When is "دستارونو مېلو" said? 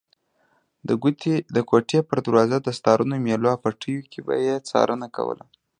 2.67-3.47